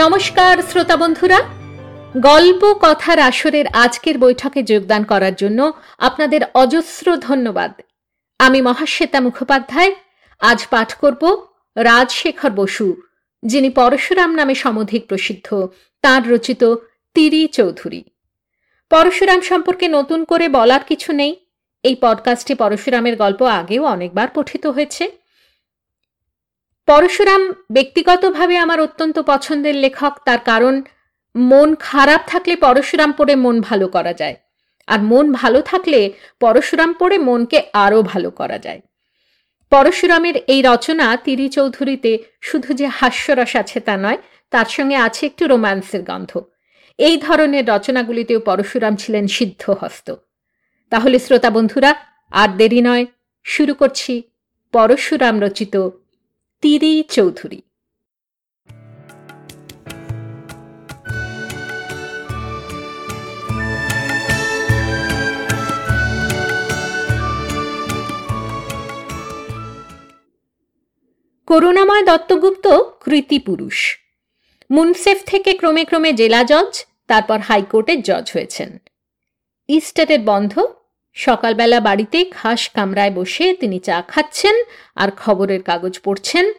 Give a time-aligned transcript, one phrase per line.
[0.00, 1.40] নমস্কার, শ্রোতা বন্ধুরা।
[2.16, 7.72] গল্প কথার আসরের আজকের বৈঠকে যোগদান করার জন্য আপনাদের অজস্র ধন্যবাদ।
[8.38, 9.94] আমি মহাশ্বেতা মুখোপাধ্যায়।
[10.40, 12.96] আজ পাঠ করব রাজশেখর বসু,
[13.42, 15.68] যিনি পরশুরাম নামে সমধিক প্রসিদ্ধ,
[16.02, 16.64] তার রচিত
[17.14, 18.04] তিরি চৌধুরী।
[18.90, 21.36] পরশুরাম সম্পর্কে নতুন করে বলার কিছু নেই।
[21.82, 25.10] এই পডকাস্টে পরশুরামের গল্প আগেও অনেকবার পঠিত হয়েছে।
[26.90, 30.82] পরশুরাম ব্যক্তিগতভাবে আমার অত্যন্ত পছন্দের লেখক। তার কারণ,
[31.36, 34.36] মন খারাপ থাকলে পরশুরাম পড়ে মন ভালো করা যায়।
[34.86, 38.80] আর মন ভালো থাকলে পরশুরাম পড়ে মনকে আরও ভালো করা যায়।
[39.70, 44.16] পরশুরামের এই রচনা তিরি চৌধুরীতে শুধু যে হাস্যরস আছে তা নয়,
[44.50, 46.40] তার সঙ্গে আছে একটু রোম্যান্সের গন্ধ।
[46.98, 50.14] এই ধরনের রচনাগুলিতেও পরশুরাম ছিলেন সিদ্ধহস্ত।
[50.90, 51.94] তাহলে শ্রোতা বন্ধুরা,
[52.30, 53.06] আর দেরি নয়,
[53.44, 54.22] শুরু করছি
[54.72, 55.88] পরশুরাম রচিত
[56.60, 57.62] তিরি চৌধুরী।
[71.46, 72.66] করুণাময় দত্তগুপ্ত
[73.04, 73.98] কৃতি পুরুষ।
[74.70, 78.78] মুনসেফ থেকে ক্রমে ক্রমে জেলা জজ, তারপর হাইকোর্টের জজ হয়েছেন।
[79.68, 80.79] ইস্টারের বন্ধ
[81.12, 84.54] সকালবেলা বাড়িতে খাস কামরায় বসে তিনি চা খাচ্ছেন
[84.96, 86.52] আর খবরের কাগজ পড়ছেন।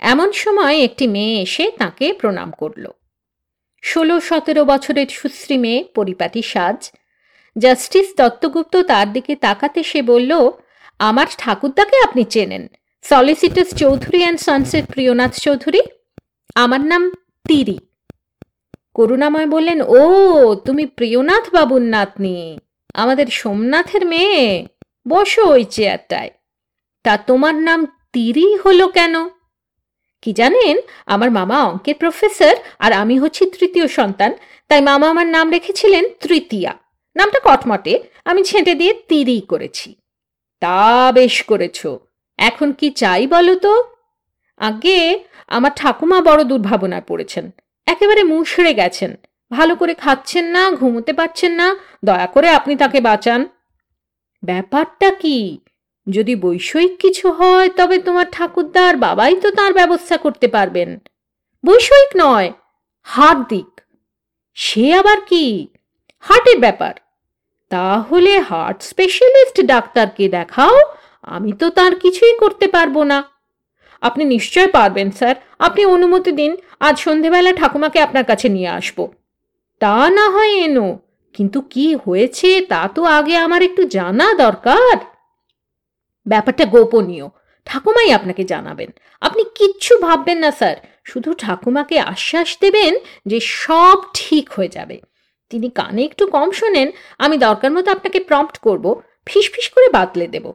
[0.00, 2.90] এমন সময় একটি মেয়ে এসে তাকে প্রণাম করল।
[3.82, 6.90] ষোলো সতেরো বছরের সুশ্রী মেয়ে পরিপাটি সাজ।
[7.58, 10.50] জাস্টিস দত্তগুপ্ত তার দিকে তাকাতে সে বলল,
[10.98, 12.68] আমার ঠাকুরদাকে আপনি চেনেন,
[13.02, 15.80] solicitors Chowdhury and sons Priyanath Chowdhury.
[16.54, 17.10] আমার নাম
[17.48, 17.78] তিরি।
[18.94, 20.02] করুণাময় বললেন, ও,
[20.54, 22.58] তুমি প্রিয়নাথ বাবুর নাতনি।
[22.94, 24.44] আমাদের সোমনাথের মেয়ে?
[25.08, 26.30] বসো ওই চেয়ারটায়।
[27.04, 27.80] তা তোমার নাম
[28.14, 29.14] তিরি হলো কেন?
[30.22, 34.30] কি জানেন, আমার মামা অঙ্কের প্রফেসর আর আমি হচ্ছি তৃতীয় সন্তান,
[34.70, 36.72] তাই মামা আমার নাম রেখেছিলেন তৃতীয়া।
[37.16, 37.94] নামটা কটমটে,
[38.24, 39.88] আমি ছেঁটে দিয়ে তিরি করেছি।
[40.62, 40.78] তা
[41.14, 41.78] বেশ করেছ।
[42.38, 43.74] এখন কি চাই বলো তো?
[44.60, 44.98] আগে
[45.48, 47.44] আমার ঠাকুমা বড় দুর্ভাবনায় পড়েছেন,
[47.86, 49.12] একেবারে মুশড়ে গেছেন।
[49.52, 53.46] ভালো করে খাচ্ছেন না, ঘুমোতে পারছেন না, দয়া করে আপনি তাকে বাঁচান।
[54.44, 55.58] ব্যাপারটা কি?
[56.10, 61.00] যদি বৈষয়িক কিছু হয়, তবে তোমার ঠাকুরদার বাবাই তো তার ব্যবস্থা করতে পারবেন।
[61.66, 62.52] বৈষয়িক নয়,
[63.02, 63.80] হার্দিক।
[64.54, 65.68] সে আবার কি?
[66.20, 66.94] হার্টের ব্যাপার।
[67.70, 70.76] তাহলে হার্ট স্পেশালিস্ট ডাক্তারকে দেখাও,
[71.22, 73.24] আমি তো তার কিছুই করতে পারব না।
[74.02, 78.98] আপনি নিশ্চয় পারবেন, স্যার। আপনি অনুমতি দিন, আজ সন্ধেবেলা ঠাকুমাকে আপনার কাছে নিয়ে আসব।
[79.82, 80.88] তা না হয় এনো,
[81.34, 84.96] কিন্তু কি হয়েছে তা তো আগে আমার একটু জানা দরকার।
[86.26, 87.26] ব্যাপারটা গোপনীয়,
[87.66, 88.90] ঠাকুমাই আপনাকে জানাবেন।
[89.20, 92.92] আপনি কিচ্ছু ভাববেন না, স্যার। শুধু ঠাকুমাকে আশ্বাস দেবেন
[93.26, 95.00] যে সব ঠিক হয়ে যাবে।
[95.50, 96.88] তিনি কানে একটু কম শোনেন,
[97.18, 98.84] আমি দরকার মতো আপনাকে প্রম্পট করব
[99.26, 100.52] ফিস করে বাতলে দেব।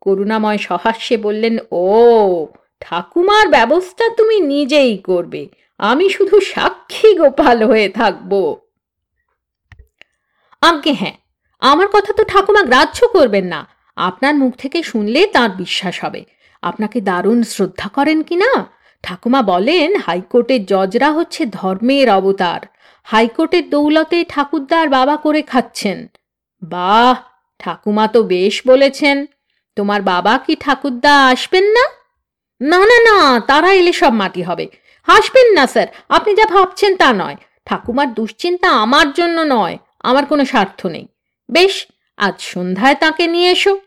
[0.00, 2.46] করুণাময় সহাস্যে বললেন, ও,
[2.80, 5.42] ঠাকুমার ব্যবস্থা তুমি নিজেই করবে।
[5.80, 8.56] আমি শুধু সাক্ষী গোপাল হয়ে থাকব।
[10.60, 11.16] আজ্ঞে হ্যাঁ
[11.60, 16.24] আমার কথা তো ঠাকুমা গ্রাহ্য করবেন না। আপনার মুখ থেকে শুনলে তার বিশ্বাস হবে।
[16.62, 18.66] আপনাকে দারুণ শ্রদ্ধা করেন কি না?
[19.02, 22.60] ঠাকুমা বলেন, হাইকোর্টের জজরা হচ্ছে ধর্মের অবতার।
[23.04, 26.06] হাইকোর্টের দৌলতে ঠাকুরদার বাবা করে খাচ্ছেন।
[26.62, 27.16] বাহ,
[27.58, 29.26] ঠাকুমা তো বেশ বলেছেন।
[29.76, 31.84] তোমার বাবা কি ঠাকুরদা আসবেন না?
[32.60, 34.68] না না না, তারা এলে সব মাটি হবে।
[35.08, 40.44] হাসবেন না, স্যার। আপনি যা ভাবছেন তা নয়। ঠাকুমার দুশ্চিন্তা আমার জন্য নয়, আমার কোনো
[40.44, 41.06] স্বার্থ নেই।
[41.48, 43.80] বেশ, আজ সন্ধ্যায় তাকে নিয়ে এসো।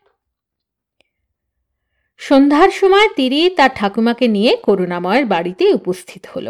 [2.18, 6.48] সন্ধ্যার সময় তিনি তার ঠাকুমাকে নিয়ে করুণাময়ের বাড়িতে উপস্থিত হল।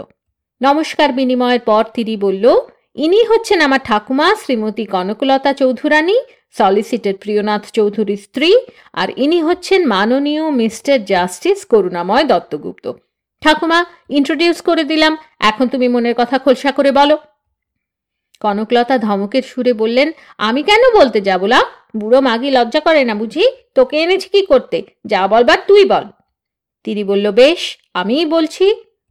[0.62, 2.46] নমস্কার বিনিময়ের পর তিরি বলল,
[2.96, 6.18] ইনি হচ্ছেন আমার ঠাকুমা, শ্রীমতী কনকলতা চৌধুরানী
[6.58, 8.50] সলিসিটার প্রিয়নাথ চৌধুরীর স্ত্রী,
[8.94, 12.86] আর ইনি হচ্ছেন মাননীয় মিস্টার জাস্টিস করুণাময় দত্তগুপ্ত।
[13.44, 13.80] ঠাকুমা
[14.10, 15.14] ইন্ট্রোডিউস করে দিলাম।
[15.50, 17.16] এখন তুমি মনের কথা খোলসা করে বলো।
[18.42, 20.08] কনকলতা ধমকের সুরে বললেন,
[20.48, 21.60] আমি কেন বলতে যাবলা
[21.96, 23.46] বুড়ো মাগি লজ্জা করে না বুঝি?
[23.76, 24.78] তোকে এনেছি কি করতে?
[25.06, 26.06] যা বলবার তুই বল।
[26.84, 27.62] তিনি বলল, বেশ,
[27.94, 28.66] আমিই বলছি।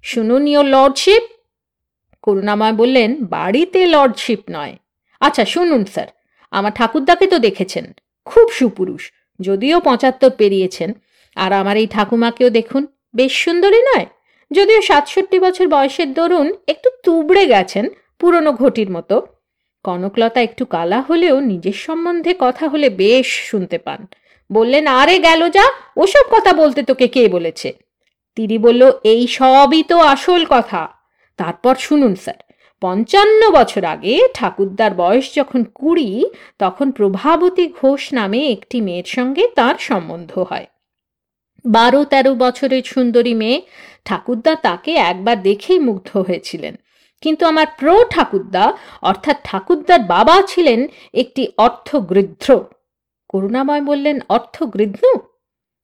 [0.04, 1.22] শুনুন ইয়োর লর্ডশিপ
[2.24, 4.74] করুণাময় বললেন, বাড়িতে লর্ডশিপ নয়।
[5.20, 6.08] আচ্ছা শুনুন স্যার
[6.52, 7.84] আমার ঠাকুরদাকে তো দেখেছেন,
[8.24, 9.02] খুব সুপুরুষ,
[9.40, 10.90] যদিও পঁচাত্তর পেরিয়েছেন।
[11.36, 12.82] আর আমার এই ঠাকুমাকেও দেখুন,
[13.16, 14.06] বেশ সুন্দরী নয়?
[14.52, 17.88] যদিও সাতষট্টি বছর বয়সের দরুন একটু তুবড়ে গেছেন
[18.18, 19.26] পুরনো ঘটির মতো।
[19.82, 24.06] কনকলতা একটু কালা হলেও নিজের সম্বন্ধে কথা হলে বেশ শুনতে পান।
[24.52, 25.64] বললেন, আরে গেল যা,
[25.96, 27.72] ওসব কথা বলতে তোকে কে বলেছে?
[28.36, 30.88] তিনি বলল, এই সবই তো আসল কথা।
[31.36, 36.24] তারপর শুনুন স্যার, পঞ্চান্ন বছর আগে ঠাকুরদার বয়স যখন কুড়ি,
[36.58, 40.66] তখন প্রভাবতী ঘোষ নামে একটি মেয়ের সঙ্গে তার সম্বন্ধ হয়।
[41.64, 43.62] বারো তেরো বছরের সুন্দরী মেয়ে,
[44.04, 46.76] ঠাকুরদা তাকে একবার দেখেই মুগ্ধ হয়েছিলেন।
[47.20, 48.72] কিন্তু আমার প্রো ঠাকুরদা
[49.02, 52.64] অর্থাৎ ঠাকুরদার বাবা ছিলেন একটি অর্থগৃধ্র
[53.28, 55.18] করুণাময় বললেন অর্থগৃধ্ন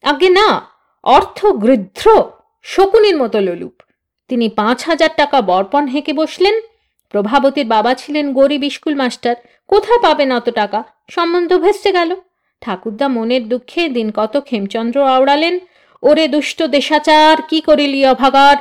[0.03, 0.63] আগে না
[1.03, 2.31] অর্থগৃধ্র
[2.63, 3.83] শকুনির মতো ললুপ।
[4.29, 6.61] তিনি পাঁচ হাজার টাকা বর্পণ হেঁকে বসলেন।
[7.11, 9.37] প্রভাবতীর বাবা ছিলেন গরিব স্কুল মাস্টার।
[9.69, 10.85] কোথায় পাবেন অত টাকা?
[11.11, 12.17] সম্বন্ধ ভেসে গেল।
[12.61, 15.55] ঠাকুরদা মনের দুঃখে দিন কত খেমচন্দ্র আওড়ালেন,
[16.03, 18.57] ওরে দুষ্ট দেশাচার, কি করিলি অভাগার?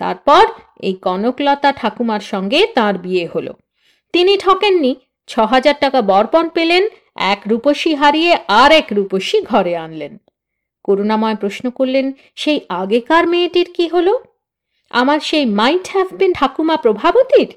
[0.00, 0.44] তারপর
[0.80, 3.52] এই কনকলতা ঠাকুমার সঙ্গে তার বিয়ে হলো।
[4.12, 4.92] তিনি ঠকেননি
[5.26, 6.82] ছ হাজার টাকা বর্পণ পেলেন,
[7.16, 10.12] এক রূপসী হারিয়ে আর এক রূপসী ঘরে আনলেন।
[10.84, 12.06] করুণাময় প্রশ্ন করলেন,
[12.36, 14.14] সেই আগেকার মেয়েটির কি হলো?
[14.90, 17.50] আমার সেই মাইট হ্যাভ বিন ঠাকুমা প্রভাবতীর?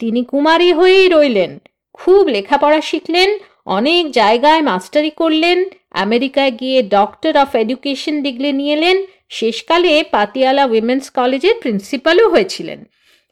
[0.00, 1.52] তিনি কুমারী হয়েই রইলেন,
[1.92, 3.30] খুব লেখাপড়া শিখলেন
[3.66, 5.58] অনেক জায়গায় মাস্টারি করলেন,
[5.90, 8.96] আমেরিকায় গিয়ে ডক্টর অফ এডুকেশন ডিগ্রি নিয়ে এলেন,
[9.28, 12.80] শেষকালে পাতিয়ালা উইমেন্স কলেজের প্রিন্সিপালও হয়েছিলেন,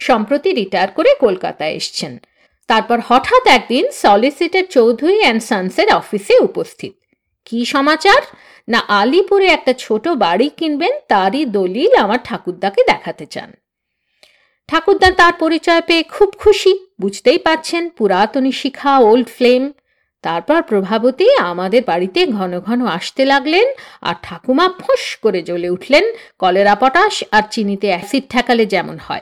[0.01, 2.13] সম্প্রতি রিটায়ার করে কলকাতায় এসছেন।
[2.69, 6.93] তারপর হঠাৎ একদিন সলিসিটার চৌধুরী অ্যান্ড সানসের অফিসে উপস্থিত।
[7.47, 8.21] কি সমাচার?
[8.69, 13.51] না আলিপুরে একটা ছোট বাড়ি কিনবেন, তারই দলিল আমার ঠাকুরদাকে দেখাতে চান।
[14.69, 19.63] ঠাকুরদা তার পরিচয় পেয়ে খুব খুশি, বুঝতেই পাচ্ছেন পুরাতনী শিখা ওল্ড ফ্লেম
[20.23, 23.67] তারপর প্রভাবতী আমাদের বাড়িতে ঘন ঘন আসতে লাগলেন
[24.01, 26.05] আর ঠাকুমা ফোঁস করে জ্বলে উঠলেন
[26.39, 29.21] কলেরা পটাশ আর চিনিতে অ্যাসিড ঠেকালে যেমন হয়।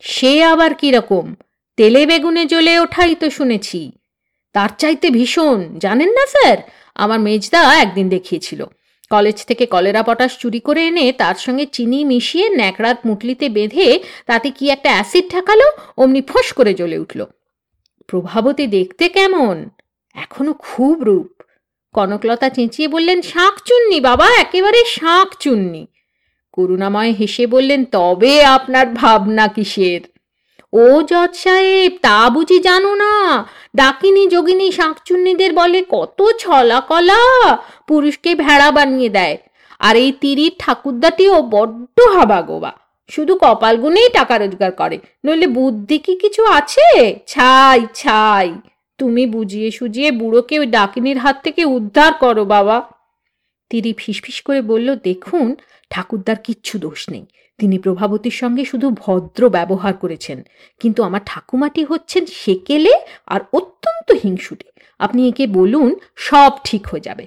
[0.00, 1.34] সে আবার কীরকম
[1.76, 3.92] তেলে বেগুনে জ্বলে ওঠাই তো শুনেছি।
[4.52, 6.58] তার চাইতে ভীষণ, জানেন না স্যার?
[6.94, 8.64] আমার মেজদা একদিন দেখিয়েছিল।
[9.10, 14.50] কলেজ থেকে কলেরা পটাশ চুরি করে এনে তার সঙ্গে চিনি মিশিয়ে ন্যাকড়াত মুটলিতে বেঁধে তাতে
[14.50, 15.70] কি একটা অ্যাসিড ঠেকালো?
[15.96, 17.24] অমনি ফোঁস করে জ্বলে উঠল।
[18.06, 19.70] প্রভাবতী দেখতে কেমন?
[20.22, 21.42] এখনও খুব রূপ।
[21.92, 25.86] কনকলতা চেঁচিয়ে বললেন শাঁখ চুন্নি বাবা, একেবারে শাঁখ চুন্নি।
[26.52, 30.00] করুণাময় হেসে বললেন, তবে আপনার ভাবনা কিসের?
[30.72, 37.22] ও জজ সাহেব, তা বুঝি জানো না। ডাকিনী, যোগিনী শাঁকচুন্নিদের বলে কত ছলা কলা
[37.86, 39.36] পুরুষকে ভেড়া বানিয়ে দেয়।
[39.78, 42.72] আর এই তিরির ঠাকুরদাটিও বড্ড হাবা হাবাগোবা।
[43.10, 47.18] শুধু কপাল গুনেই টাকা রোজগার করে। নইলে বুদ্ধি কি কিছু আছে?
[47.26, 48.54] ছাই ছাই।
[48.98, 52.82] তুমি বুঝিয়ে সুজিয়ে বুড়োকে ডাকিনীর হাত থেকে উদ্ধার করো, বাবা।
[53.70, 55.56] তিনি ফিসফিস করে বলল, দেখুন,
[55.90, 57.26] ঠাকুরদার কিচ্ছু দোষ নেই।
[57.58, 60.42] তিনি প্রভাবতীর সঙ্গে শুধু ভদ্র ব্যবহার করেছেন।
[60.80, 62.92] কিন্তু আমার ঠাকুমাটি হচ্ছেন সেকেলে
[63.26, 67.26] আর অত্যন্ত হিংসুটে। আপনি একে বলুন, সব ঠিক হয়ে যাবে।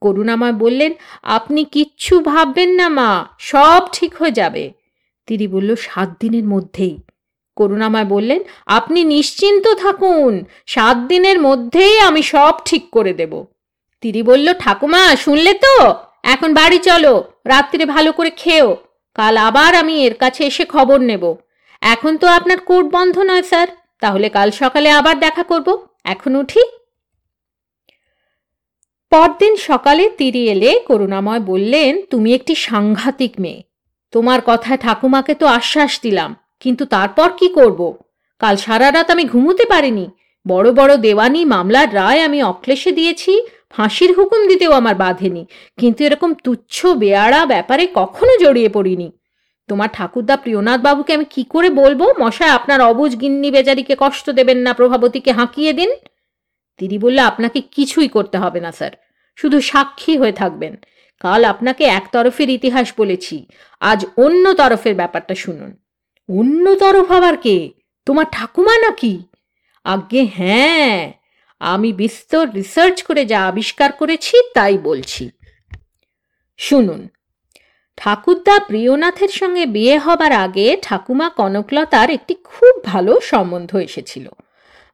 [0.00, 0.92] করুণাময় বললেন,
[1.22, 4.72] আপনি কিচ্ছু ভাববেন না, মা, সব ঠিক হয়ে যাবে।
[5.26, 6.98] তিনি বলল, সাত দিনের মধ্যেই
[7.56, 10.32] করুণাময় বললেন, আপনি নিশ্চিন্ত থাকুন,
[10.66, 13.32] সাত দিনের মধ্যেই আমি সব ঠিক করে দেব।
[14.02, 15.74] তিনি বলল, ঠাকুমা, শুনলে তো?
[16.24, 17.14] এখন বাড়ি চলো,
[17.46, 18.68] রাত্রে ভালো করে খেও,
[19.16, 21.24] কাল আবার আমি এর কাছে এসে খবর নেব।
[21.82, 23.68] এখন তো আপনার কোর্ট বন্ধ নয়, স্যার,
[24.00, 25.68] তাহলে কাল সকালে আবার দেখা করব,
[26.04, 26.62] এখন উঠি।
[29.12, 33.60] পরদিন সকালে তিরি এলে, করুণাময় বললেন, তুমি একটি সাংঘাতিক মেয়ে,
[34.12, 36.30] তোমার কথায় ঠাকুমাকে তো আশ্বাস দিলাম
[36.64, 37.80] কিন্তু তারপর কি করব?
[38.38, 40.06] কাল সারা রাত আমি ঘুমোতে পারিনি।
[40.48, 43.32] বড় বড় দেওয়ানি, মামলার রায় আমি অক্লেশে দিয়েছি,
[43.70, 49.12] ফাঁসির হুকুম দিতেও আমার বাঁধেনি। কিন্তু এরকম তুচ্ছ, বেয়াড়া ব্যাপারে কখনো জড়িয়ে পড়িনি।
[49.68, 52.00] তোমার ঠাকুরদা প্রিয়নাথ বাবুকে আমি কি করে বলব?
[52.20, 55.90] মশায় আপনার অবুজ গিন্নি বেচারিকে কষ্ট দেবেন না, প্রভাবতীকে হাঁকিয়ে দিন।
[56.78, 58.90] দিদি বললে, আপনাকে কিছুই করতে হবে না, স্যার।
[59.36, 60.76] শুধু সাক্ষী হয়ে থাকবেন।
[61.20, 63.46] কাল আপনাকে এক তরফের ইতিহাস বলেছি।
[63.80, 65.83] আজ অন্য তরফের ব্যাপারটা শুনুন।
[66.28, 67.72] অন্য তরফ আবার কে?
[68.06, 69.22] তোমার ঠাকুমা নাকি?
[69.84, 71.12] আজ্ঞে হ্যাঁ।
[71.60, 75.30] আমি বিস্তর রিসার্চ করে যা আবিষ্কার করেছি, তাই বলছি।
[76.56, 77.08] শুনুন,
[77.96, 84.28] ঠাকুরদা প্রিয়নাথের সঙ্গে বিয়ে হবার আগে ঠাকুমা কনকলতার একটি খুব ভালো সম্বন্ধ এসেছিল।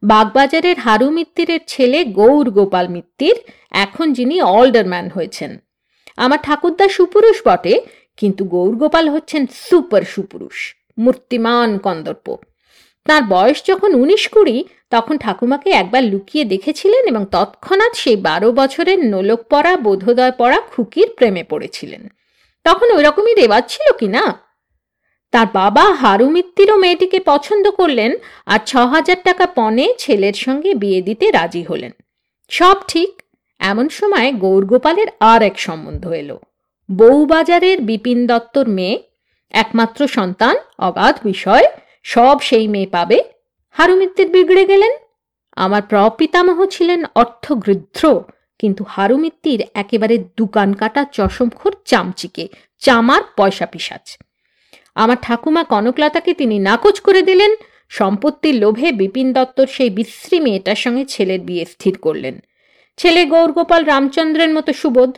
[0.02, 3.36] বাগবাজারের হারু মিত্তিরের ছেলে গৌর গোপাল মিত্তির,
[3.70, 5.58] এখন যিনি অলডারম্যান হয়েছেন।
[6.16, 7.80] আমার ঠাকুরদা সুপুরুষ বটে,
[8.16, 12.36] কিন্তু গৌরগোপাল হচ্ছেন সুপার সুপুরুষ। মূর্তিমান কন্দর্প।
[13.04, 19.04] তার বয়স যখন উনিশ কুড়ি, তখন ঠাকুমাকে একবার লুকিয়ে দেখেছিলেন এবং তৎক্ষণাৎ সেই বারো বছরের
[19.04, 22.08] নোলক পড়া বোধোদয় পড়া খুকির প্রেমে পড়েছিলেন।
[22.64, 24.50] তখন ওই রকমই রেওয়াজ ছিল কি না?
[25.32, 28.14] তার বাবা হারু মিত্তিরও মেয়েটিকে পছন্দ করলেন
[28.46, 31.90] আর ছ হাজার টাকা পণে ছেলের সঙ্গে বিয়ে দিতে রাজি হলেন।
[32.48, 33.22] সব ঠিক,
[33.58, 36.40] এমন সময় গৌরগোপালের আর এক সম্বন্ধ এলো।
[36.90, 39.02] বউবাজারের বিপিন দত্তর মেয়ে
[39.50, 41.64] একমাত্র সন্তান, অগাধ বিষয়,
[42.02, 43.24] সব সেই মেয়ে পাবে।
[43.70, 44.90] হারুমিত্তির বিগড়ে গেলেন।
[45.56, 48.20] আমার প্রপিতামহ ছিলেন অর্থগৃধ্র
[48.58, 54.18] কিন্তু হারুমিত্তির একেবারে দোকান কাটা চশমখোর চামচিকে, চামার পয়সা পিসাচ।
[54.94, 57.54] আমার ঠাকুমা কনকলতাকে তিনি নাকচ করে দিলেন,
[57.88, 62.40] সম্পত্তির লোভে বিপিন দত্তর সেই বিশ্রী মেয়েটার সঙ্গে ছেলের বিয়ে স্থির করলেন।
[62.96, 65.16] ছেলে গৌরগোপাল রামচন্দ্রের মতো সুবোধ,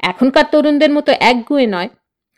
[0.00, 1.88] এখনকার তরুণদের মতো একগুয়ে নয়।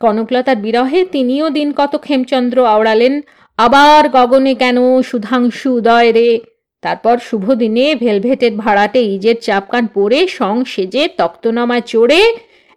[0.00, 3.14] কনকলতার বিরহে তিনিও দিন কত খেমচন্দ্র আওড়ালেন,
[3.58, 6.40] আবার গগনে কেন সুধাংশু উদয় রে?
[6.82, 12.20] তারপর শুভ দিনে ভেলভেটের ভাড়াটে ইজের চাপকান পরে সং সেজে তক্তনামায় চড়ে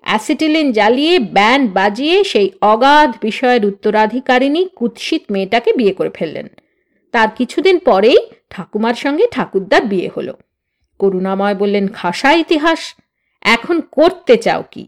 [0.03, 6.47] অ্যাসিটিলিন জ্বালিয়ে ব্যান্ড বাজিয়ে সেই অগাধ বিষয়ের উত্তরাধিকারিণী কুৎসিত মেয়েটাকে বিয়ে করে ফেললেন।
[7.13, 10.33] তার কিছুদিন পরেই ঠাকুমার সঙ্গে ঠাকুরদার বিয়ে হলো।
[10.99, 12.81] করুণাময় বললেন, খাসা ইতিহাস,
[13.41, 14.83] এখন করতে চাও কি?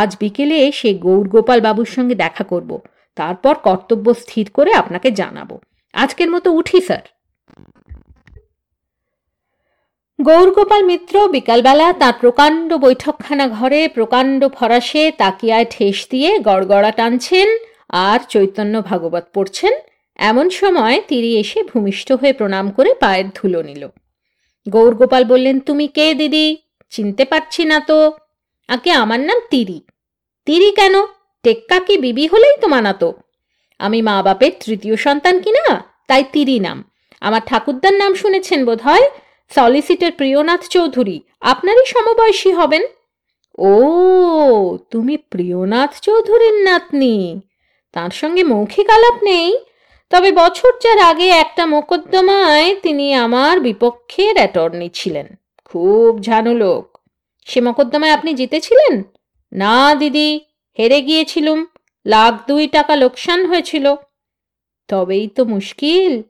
[0.00, 2.70] আজ বিকেলে সে গৌরগোপাল বাবুর সঙ্গে দেখা করব।
[3.16, 5.50] তারপর কর্তব্য স্থির করে আপনাকে জানাব।
[5.92, 7.04] আজকের মতো উঠি, স্যার।
[10.18, 17.48] গৌরগোপাল মিত্র, বিকালবেলা তার প্রকাণ্ড বৈঠকখানা ঘরে প্রকাণ্ড ফরাসে তাকিয়ায় ঠেস দিয়ে গড়গড়া টানছেন
[17.88, 19.72] আর চৈতন্য ভাগবত পড়ছেন।
[20.16, 23.88] এমন সময় তিনি এসে ভূমিষ্ঠ হয়ে প্রণাম করে পায়ের ধুলো নিল।
[24.68, 26.56] গৌরগোপাল বললেন, তুমি কে, দিদি?
[26.90, 27.98] চিনতে পারছি না তো।
[28.72, 29.80] আগে আমার নাম তিরি।
[30.46, 31.06] তিরি কেন?
[31.42, 33.14] টেক্কা কি বিবি হলেই তো মানাতো।
[33.78, 36.84] আমি মা বাপের তৃতীয় সন্তান কিনা তাই তিরি নাম।
[37.20, 39.02] আমার ঠাকুরদার নাম শুনেছেন বোধ হয়
[39.54, 42.82] সলিসিটার প্রিয়নাথ চৌধুরী। আপনারই সমবয়সী হবেন?
[43.58, 43.72] ও,
[44.90, 47.40] তুমি প্রিয়নাথ চৌধুরীর নাতনি।
[47.92, 49.58] তার সঙ্গে মৌখিক আলাপ নেই।
[50.10, 55.26] তবে বছর চার আগে একটা মোকদ্দমায় তিনি আমার বিপক্ষের অ্যাটর্নি ছিলেন।
[55.64, 56.91] খুব ঝানু লোক।
[57.44, 59.02] সে মকদ্দমায় আপনি জিতেছিলেন?
[59.52, 60.40] না, দিদি,
[60.78, 61.66] হেরে গিয়েছিলুম।
[62.06, 63.94] লাখ দুই টাকা লোকসান হয়েছিল।
[64.88, 66.22] তবেই তো মুশকিল।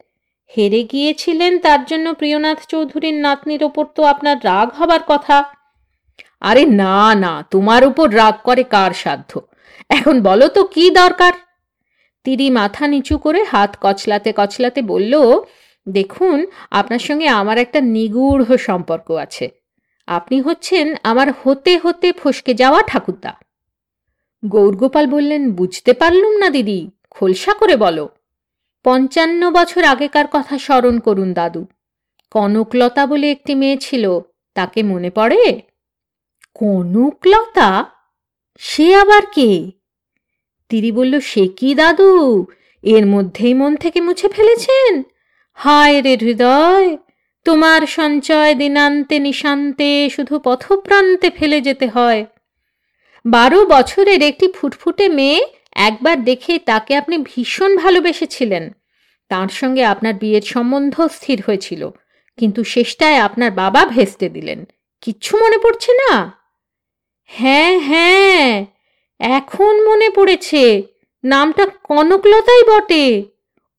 [0.57, 5.45] হেরে গিয়েছিলেন তার জন্য প্রিয়নাথ চৌধুরীর নাতনির ওপর তো আপনার রাগ হবার কথা।
[6.41, 9.41] আরে না না, তোমার উপর রাগ করে কার সাধ্য?
[9.89, 11.33] এখন বলো তো, কি দরকার?
[12.25, 15.41] তিরি মাথা নিচু করে হাত কচলাতে কচলাতে বলল,
[15.89, 19.62] দেখুন, আপনার সঙ্গে আমার একটা নিগূঢ় সম্পর্ক আছে।
[20.13, 23.33] আপনি হচ্ছেন আমার হতে হতে ফসকে যাওয়া ঠাকুরদা।
[24.45, 28.09] গৌরগোপাল বললেন, বুঝতে পারলুম না দিদি, খোলসা করে বলো।
[28.85, 31.67] পঞ্চান্ন বছর আগেকার কথা স্মরণ করুন দাদু।
[32.31, 34.21] কনকলতা বলে একটি মেয়ে ছিল,
[34.55, 35.61] তাকে মনে পড়ে?
[36.55, 37.85] কনকলতা?
[38.59, 39.71] সে আবার কে?
[40.69, 42.11] তিরি বলল, সে কি দাদু?
[42.83, 45.03] এর মধ্যেই মন থেকে মুছে ফেলেছেন?
[45.53, 46.97] হায় রে হৃদয়!
[47.47, 52.21] তোমার সঞ্চয় দিনান্তে নিশান্তে শুধু পথপ্রান্তে ফেলে যেতে হয়।
[53.25, 55.41] বারো বছরের একটি ফুটফুটে মেয়ে
[55.89, 58.65] একবার দেখে তাকে আপনি ভীষণ ভালোবেসেছিলেন।
[59.31, 61.83] তার সঙ্গে আপনার বিয়ের সম্বন্ধ স্থির হয়েছিল,
[62.39, 64.61] কিন্তু শেষটায় আপনার বাবা ভেস্তে দিলেন।
[65.03, 66.13] কিচ্ছু মনে পড়ছে না?
[67.31, 68.65] হ্যাঁ হ্যাঁ
[69.21, 70.83] এখন মনে পড়েছে।
[71.25, 73.07] নামটা কনকলতাই বটে।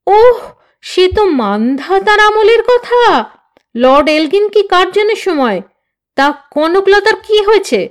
[0.07, 0.39] ওহ,
[0.83, 3.01] সে তো মান্ধাতার আমলের কথা।
[3.75, 5.61] লর্ড এলগিন কি কার্জনের সময়?
[6.15, 7.89] তা কনকলতার কি হয়েছে?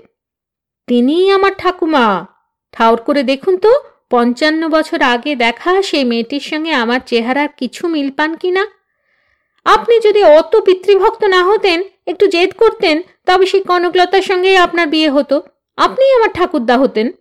[0.86, 2.26] তিনিই আমার ঠাকুমা।
[2.72, 3.72] ঠাউর করে দেখুন তো,
[4.10, 8.66] পঞ্চান্ন বছর আগে দেখা সেই মেয়েটির সঙ্গে আমার চেহারার কিছু মিল পান কি না?
[9.64, 15.10] আপনি যদি অত পিতৃভক্ত না হতেন, একটু জেদ করতেন, তবে সেই কনকলতার সঙ্গেই আপনার বিয়ে
[15.10, 15.42] হতো।
[15.76, 17.12] আপনি আমার ঠাকুরদা হতেন।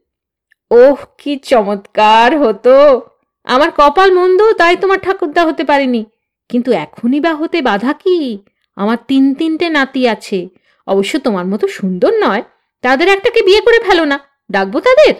[0.71, 3.01] ওহ, কি চমৎকার হতো!
[3.43, 6.05] আমার কপাল মন্দ, তাই তোমার ঠাকুরদা হতে পারিনি।
[6.49, 8.43] কিন্তু এখনই বা হতে বাধা কি?
[8.77, 10.39] আমার তিন তিনটে নাতি আছে।
[10.87, 12.43] অবশ্য তোমার মতো সুন্দর নয়।
[12.83, 14.17] তাদের একটাকে বিয়ে করে ফেলো না?
[14.51, 15.13] ডাকবো তাদের?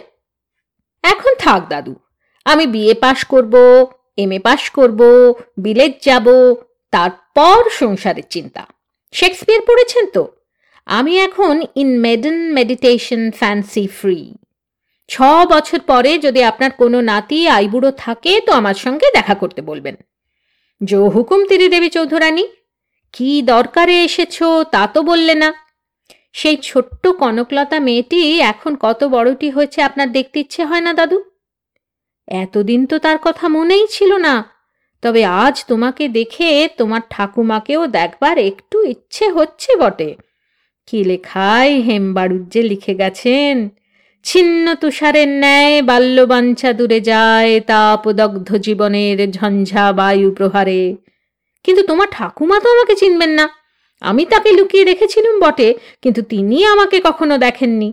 [1.04, 1.94] এখন থাক দাদু,
[2.46, 3.54] আমি বিএ পাশ করব
[4.18, 5.00] এম এ পাশ করব
[5.64, 6.26] বিলেত যাব,
[6.92, 8.62] তারপর সংসারের চিন্তা।
[9.14, 10.24] শেক্সপিয়ার পড়েছেন তো?
[10.86, 14.18] আমি এখন in maiden meditation fancy free
[15.10, 15.14] ছ
[15.52, 19.96] বছর পরে যদি আপনার কোনো নাতি, আইবুড়ো থাকে তো আমার সঙ্গে দেখা করতে বলবেন।
[20.80, 22.44] জো হুকুম তিরি দেবী চৌধুরানী
[23.12, 25.52] কি দরকারে এসেছ তা তো বললে না।
[26.32, 31.18] সেই ছোট্ট কনকলতা মেয়েটি এখন কত বড়টি হয়েছে আপনার দেখতে ইচ্ছে হয় না, দাদু?
[32.28, 34.34] এতদিন তো তার কথা মনেই ছিল না।
[35.02, 40.16] তবে আজ তোমাকে দেখে তোমার ঠাকুমাকেও দেখবার একটু ইচ্ছে হচ্ছে বটে।
[40.86, 43.68] কি লেখায় হেমবাড়ুজ্জে লিখে গেছেন?
[44.22, 50.82] ছিন্ন তুষারের ন্যায় বাল্যবাঞ্ছা দূরে যায়, তাপদগ্ধ জীবনের ঝঞ্ঝা বায়ু প্রহারে
[51.62, 53.48] কিন্তু তোমার ঠাকুমা তো আমাকে চিনবেন না।
[54.00, 57.92] আমি তাকে লুকিয়ে রেখেছিলুম বটে, কিন্তু তিনি আমাকে কখনো দেখেননি।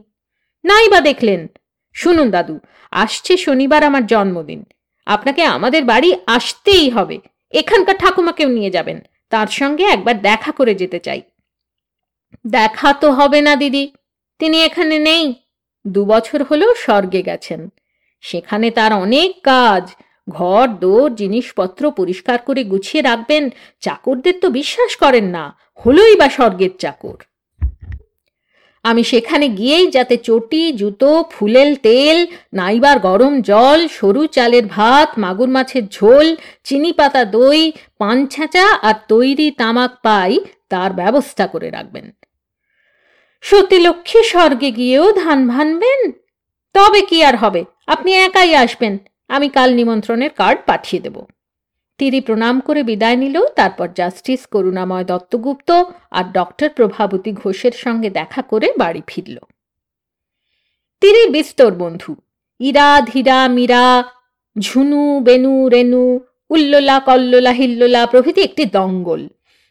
[0.64, 1.48] নাই বা দেখলেন।
[1.94, 2.60] শুনুন দাদু,
[2.92, 4.66] আসছে শনিবার আমার জন্মদিন।
[5.06, 7.20] আপনাকে আমাদের বাড়ি আসতেই হবে।
[7.52, 11.22] এখানকার ঠাকুমাকেও নিয়ে যাবেন। তার সঙ্গে একবার দেখা করে যেতে চাই।
[12.48, 13.92] দেখা তো হবে না, দিদি।
[14.40, 15.34] তিনি এখানে নেই।
[15.88, 17.70] দু বছর হলো স্বর্গে গেছেন।
[18.22, 19.96] সেখানে তার অনেক কাজ।
[20.29, 23.43] ঘর, দোর, জিনিসপত্র পরিষ্কার করে গুছিয়ে রাখবেন।
[23.81, 27.19] চাকরদের তো বিশ্বাস করেন না, হলোই বা স্বর্গের চাকর।
[28.86, 35.50] আমি সেখানে গিয়েই যাতে চটি, জুতো, ফুলেল তেল, নাইবার গরম জল, সরু চালের ভাত, মাগুর
[35.50, 36.27] মাছের ঝোল,
[36.63, 42.05] চিনি পাতা দই, পান ছাঁচা আর তৈরি তামাক পাই তার ব্যবস্থা করে রাখবেন।
[43.41, 46.12] সত্যি লক্ষ্মী স্বর্গে গিয়েও ধান ভানবেন?
[46.74, 47.62] তবে কি আর হবে?
[47.88, 48.93] আপনি একাই আসবেন।
[49.29, 51.25] আমি কাল নিমন্ত্রণের কার্ড পাঠিয়ে দেব।
[51.98, 58.41] তিরি প্রণাম করে বিদায় নিল, তারপর জাস্টিস করুণাময় দত্তগুপ্ত আর ডক্টর প্রভাবতী ঘোষের সঙ্গে দেখা
[58.41, 59.38] করে বাড়ি ফিরল।
[61.01, 62.15] তিনি বিস্তর বন্ধু।
[62.59, 64.03] ইরা, ধীরা, মীরা,
[64.59, 66.19] ঝুনু, বেনু, রেনু,
[66.50, 69.27] উল্লোলা, কল্লোলা, হিল্লোলা প্রভৃতি একটি দঙ্গল।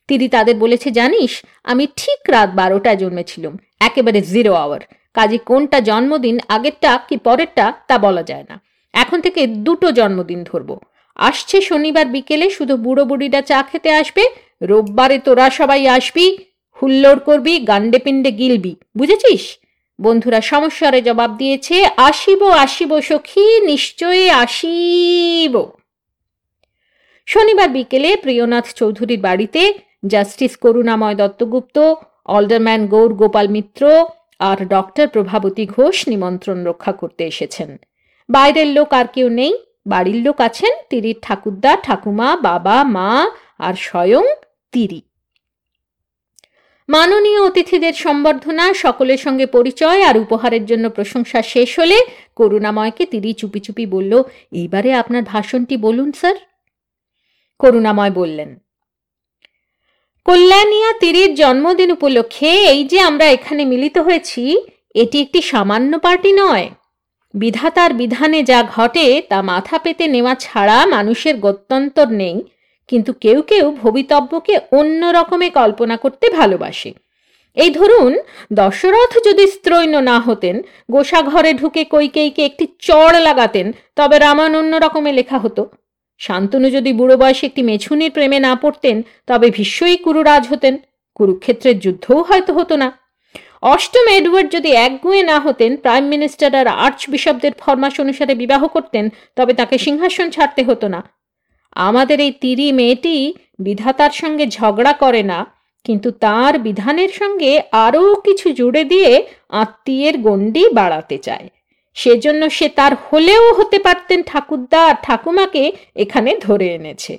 [0.09, 4.81] তিনি তাদের বলেছে, জানিস, আমি ঠিক রাত বারোটায় জন্মেছিলাম, একেবারে জিরো আওয়ার।
[5.15, 10.75] কাজে কোনটা জন্মদিন, আগেরটা কি পরেরটা তা বলা যায় না। এখন থেকে দুটো জন্মদিন ধরবো।
[11.17, 14.25] আসছে শনিবার বিকেলে শুধু বুড়ো বুড়িটা চা খেতে আসবে,
[14.63, 16.27] রোববারে তোরা সবাই আসবি,
[16.79, 19.45] হুল্লোড় করবি গান্ডে পিণ্ডে গিলবি, বুঝেছিস?
[19.99, 25.55] বন্ধুরা সমস্যারে জবাব দিয়েছে, আসিব আসিব সখী, নিশ্চয়ই আসিব।
[27.27, 29.63] শনিবার বিকেলে প্রিয়নাথ চৌধুরীর বাড়িতে
[30.05, 31.77] জাস্টিস করুণাময় দত্তগুপ্ত
[32.27, 33.83] অল্ডারম্যান গৌর গোপাল মিত্র
[34.41, 37.71] আর ডক্টর প্রভাবতী ঘোষ নিমন্ত্রণ রক্ষা করতে এসেছেন।
[38.29, 39.53] বাইরের লোক আর কেউ নেই।
[39.87, 43.11] বাড়ির লোক আছেন তিরির ঠাকুরদা, ঠাকুমা, বাবা, মা
[43.59, 44.25] আর স্বয়ং
[44.73, 45.01] তিরি।
[46.89, 51.99] মাননীয় অতিথিদের সম্বর্ধনা, সকলের সঙ্গে পরিচয় আর উপহারের জন্য প্রশংসা শেষ হলে
[52.37, 54.13] করুণাময়কে তিরি চুপি চুপি বলল,
[54.53, 56.37] এইবারে আপনার ভাষণটি বলুন, স্যার।
[57.61, 58.51] করুণাময় বললেন,
[60.27, 64.43] কল্যাণিয়া তিরির জন্মদিন উপলক্ষে এই যে আমরা এখানে মিলিত হয়েছি,
[64.95, 66.67] এটি একটি সামান্য পার্টি নয়।
[67.35, 72.43] বিধাতার বিধানে যা ঘটে, তা মাথা পেতে নেওয়া ছাড়া মানুষের গত্যন্তর নেই।
[72.89, 76.93] কিন্তু কেউ কেউ ভবিতব্যকে অন্য রকমে কল্পনা করতে ভালোবাসে।
[77.55, 78.19] এই ধরুন,
[78.53, 84.77] দশরথ যদি স্ত্রৈন না হতেন গোসা ঘরে ঢুকে কৈকেইকে একটি চড় লাগাতেন, তবে রামায়ণ অন্য
[84.77, 85.69] রকমে লেখা হতো।
[86.19, 90.79] শান্তনু যদি বুড়ো বয়সে একটি মেছুনির প্রেমে না পড়তেন, তবে ভীষ্মই কুরুরাজ হতেন।
[91.15, 93.08] কুরুক্ষেত্রের যুদ্ধও হয়তো হতো না।
[93.63, 99.05] অষ্টম এডওয়ার্ড যদি একগুয়ে না হতেন, প্রাইম মিনিস্টার আর আর্চ বিশপদের ফরমাস অনুসারে বিবাহ করতেন,
[99.37, 101.01] তবে তাকে সিংহাসন ছাড়তে হতো না।
[101.89, 103.17] আমাদের এই তিরি মেয়েটি
[103.59, 105.39] বিধাতার সঙ্গে ঝগড়া করে না,
[105.85, 107.53] কিন্তু তার বিধানের সঙ্গে
[107.87, 109.11] আরও কিছু জুড়ে দিয়ে
[109.63, 111.47] আত্মীয়ের গণ্ডি বাড়াতে চায়।
[111.97, 115.65] সেজন্য সে তার হলেও হতে পারতেন ঠাকুরদা আর ঠাকুমাকে
[115.97, 117.15] এখানে ধরে এনেছে।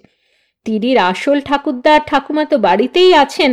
[0.65, 3.51] তিরির আসল ঠাকুরদা আর ঠাকুমা তো বাড়িতেই আছেন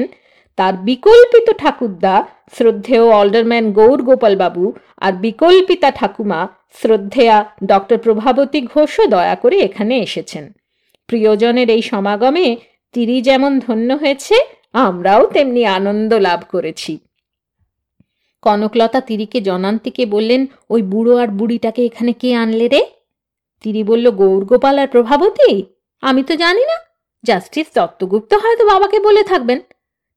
[0.58, 6.48] তার বিকল্পিত ঠাকুরদা শ্রদ্ধেয় অলডারম্যান গৌর গোপালবাবু আর বিকল্পিতা ঠাকুমা
[6.80, 10.52] শ্রদ্ধেয়া ডক্টর প্রভাবতী ঘোষও দয়া করে এখানে এসেছেন।
[11.06, 12.56] প্রিয়জনের এই সমাগমে
[12.94, 14.36] তিরি যেমন ধন্য হয়েছে,
[14.72, 16.98] আমরাও তেমনি আনন্দ লাভ করেছি।
[18.42, 22.82] কনকলতা তিরিকে জনান্তিকে বললেন, ওই বুড়ো আর বুড়িটাকে এখানে কে আনলে রে?
[23.64, 25.64] তিরি বলল গৌরগোপাল আর প্রভাবতী?
[26.02, 26.76] আমি তো জানি না।
[27.24, 29.58] জাস্টিস দত্তগুপ্ত হয়তো বাবাকে বলে থাকবেন।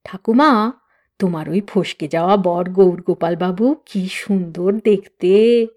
[0.03, 0.71] ঠাকুমা,
[1.19, 5.67] তোমার ওই ফসকে যাওয়া বর গৌরগোপাল বাবু কি সুন্দর দেখতে।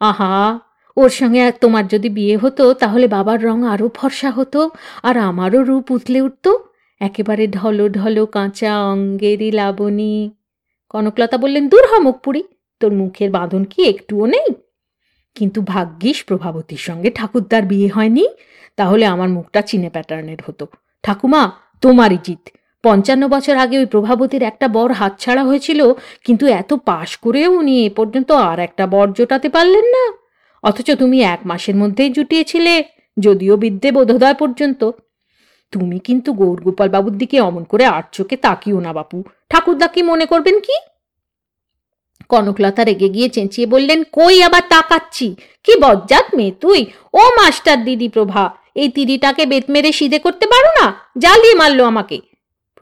[0.00, 0.60] আহা,
[0.96, 4.70] ওর সঙ্গে তোমার যদি বিয়ে হতো, তাহলে বাবার রং আরও ফর্সা হতো
[5.02, 6.48] আর আমারও রূপ উতলে উঠত।
[7.00, 10.30] একেবারে ঢলো ঢলো কাঁচা অঙ্গেরই লাবণী।
[10.88, 12.44] কনকলতা বললেন, দূর হ মুখপুরি,
[12.80, 14.54] তোর মুখের বাঁধন কি একটুও নেই?
[15.34, 18.28] কিন্তু ভাগ্যিস প্রভাবতীর সঙ্গে ঠাকুরদার বিয়ে হয়নি,
[18.76, 20.66] তাহলে আমার মুখটা চিনে প্যাটার্নের হতো।
[21.02, 22.48] ঠাকুমা, তোমারই জিত।
[22.84, 25.80] পঞ্চান্ন বছর আগে ওই প্রভাবতীর একটা বর হাতছাড়া হয়েছিল,
[26.24, 30.04] কিন্তু এত পাশ করেও উনি এ পর্যন্ত আর একটা বর জোটাতে পারলেন না।
[30.64, 32.74] অথচ তুমি এক মাসের মধ্যেই জুটিয়েছিলে,
[33.16, 34.82] যদিও বিদ্যে বোধোদয় পর্যন্ত।
[35.72, 39.18] তুমি কিন্তু গৌরগোপাল বাবুর দিকে অমন করে আট চোখে তাকিও না বাপু।
[39.50, 40.76] ঠাকুরদা কি মনে করবেন কি?
[42.30, 45.26] কনকলতা রেগে গিয়ে চেঁচিয়ে বললেন, কই আবার তাকাচ্ছি?
[45.64, 46.80] কি বজ্জাত মেয়ে তুই?
[47.14, 48.42] ও মাস্টার দিদি প্রভা,
[48.74, 50.86] এই তিরিটাকে বেত মেরে সিধে করতে পারো না?
[51.18, 52.18] জ্বালিয়ে মারলো আমাকে।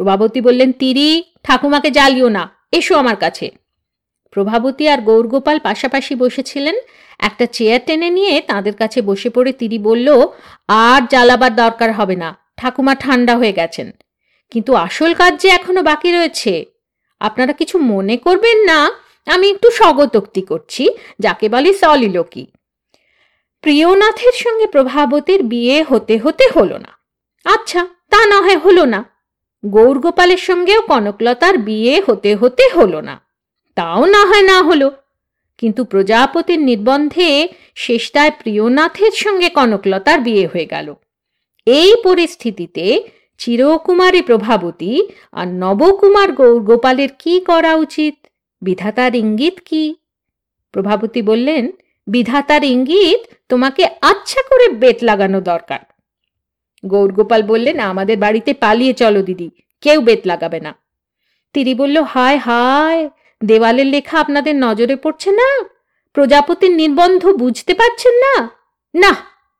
[0.00, 1.08] প্রভাবতী বললেন, তিরি,
[1.42, 3.50] ঠাকুমাকে জ্বালিও না, এসো আমার কাছে।
[4.30, 6.76] প্রভাবতী আর গৌরগোপাল পাশাপাশি বসেছিলেন।
[7.18, 10.08] একটা চেয়ার টেনে নিয়ে তাদের কাছে বসে পড়ে তিরি বলল,
[10.68, 13.88] আর জ্বালাবার দরকার হবে না, ঠাকুমা ঠান্ডা হয়ে গেছেন।
[14.50, 16.64] কিন্তু আসল কাজ যে এখনও বাকি রয়েছে,
[17.20, 18.90] আপনারা কিছু মনে করবেন না?
[19.26, 20.84] আমি একটু স্বগতোক্তি করছি,
[21.18, 22.44] যাকে বলি সলিলোকি।
[23.64, 26.92] প্রিয়নাথের সঙ্গে প্রভাবতীর বিয়ে হতে হতে হলো না।
[27.44, 27.80] আচ্ছা
[28.10, 29.17] তা না হয় হলো না।
[29.66, 33.20] গৌরগোপালের সঙ্গেও কনকলতার বিয়ে হতে হতে হলো না।
[33.74, 34.90] তাও না হয় না হলো।
[35.58, 40.94] কিন্তু প্রজাপতির নির্বন্ধে শেষটায় প্রিয়নাথের সঙ্গে কনকলতার বিয়ে হয়ে গেল।
[41.66, 43.02] এই পরিস্থিতিতে
[43.38, 48.26] চিরকুমারী প্রভাবতী আর নবকুমার গৌরগোপালের কি করা উচিত?
[48.62, 49.96] বিধাতার ইঙ্গিত কি?
[50.72, 51.72] প্রভাবতী বললেন,
[52.06, 55.78] বিধাতার ইঙ্গিত তোমাকে আচ্ছা করে বেত লাগানো দরকার।
[56.82, 59.48] গৌরগোপাল বললেন আমাদের বাড়িতে পালিয়ে চলো দিদি,
[59.82, 60.72] কেউ বেত লাগাবে না।
[61.54, 63.02] তিরি বলল, হায় হায়,
[63.40, 65.48] দেওয়ালের লেখা আপনাদের নজরে পড়ছে না?
[66.16, 68.34] প্রজাপতির নির্বন্ধ বুঝতে পারছেন না?
[68.94, 69.12] না,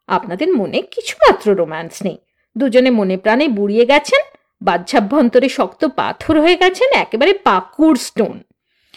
[0.09, 2.19] আপনাদের মনে কিছুমাত্র রোম্যান্স নেই।
[2.57, 4.23] দুজনে মনে প্রাণে বুড়িয়ে গেছেন,
[4.63, 8.37] বাহ্যাভ্যন্তরে শক্ত পাথর হয়ে গেছেন, একেবারে পাকুড় স্টোন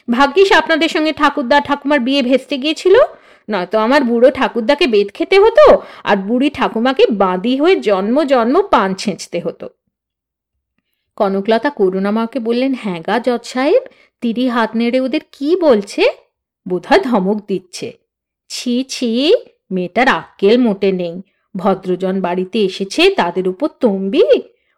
[0.07, 2.95] ভাগ্যিস আপনাদের সঙ্গে ঠাকুরদা ঠাকুমার বিয়ে ভেস্তে গিয়েছিল
[3.51, 5.65] নয়তো আমার বুড়ো ঠাকুরদাকে বেদ খেতে হতো
[6.03, 9.69] আর বুড়ি ঠাকুমাকে বাঁদি হয়ে জন্ম জন্ম পান ছেঁচতে হতো।
[11.17, 13.83] কনকলতা করুণামাকে বললেন হ্যাঁ গা জজ সাহেব,
[14.21, 16.03] তিরি হাত নেড়ে ওদের কি বলছে?
[16.67, 17.87] বোধহয় ধমক দিচ্ছে।
[18.49, 19.09] ছি ছি,
[19.71, 21.15] মেয়েটার আক্কেল মোটে নেই।
[21.55, 24.25] ভদ্রজন বাড়িতে এসেছে, তাদের উপর তম্বি।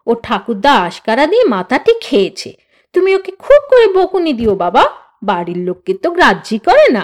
[0.07, 2.49] ও ঠাকুরদা আশকারা দিয়ে মাথাটি খেয়েছে।
[2.93, 4.83] তুমি ওকে খুব করে বকুনি দিও বাবা,
[5.23, 7.03] বাড়ির লোককে তো গ্রাহ্যই করে না।